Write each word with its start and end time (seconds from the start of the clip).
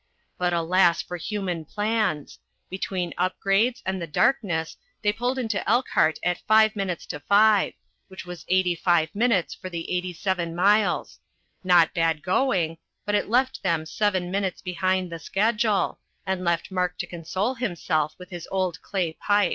But 0.39 0.51
alas 0.51 0.99
for 1.03 1.15
human 1.17 1.63
plans! 1.63 2.39
Between 2.71 3.13
up 3.19 3.39
grades 3.39 3.83
and 3.85 4.01
the 4.01 4.07
darkness 4.07 4.75
they 5.03 5.13
pulled 5.13 5.37
into 5.37 5.61
Elkhart 5.69 6.17
at 6.23 6.41
five 6.47 6.75
minutes 6.75 7.05
to 7.05 7.19
five, 7.19 7.73
which 8.07 8.25
was 8.25 8.43
85 8.47 9.13
minutes 9.13 9.53
for 9.53 9.69
the 9.69 9.91
87 9.95 10.55
miles 10.55 11.19
not 11.63 11.93
bad 11.93 12.23
going, 12.23 12.79
but 13.05 13.13
it 13.13 13.29
left 13.29 13.61
them 13.61 13.85
seven 13.85 14.31
minutes 14.31 14.63
behind 14.63 15.11
the 15.11 15.19
schedule, 15.19 15.99
and 16.25 16.43
left 16.43 16.71
Mark 16.71 16.97
to 16.97 17.05
console 17.05 17.53
himself 17.53 18.15
with 18.17 18.31
his 18.31 18.47
old 18.49 18.81
clay 18.81 19.13
pipe. 19.13 19.49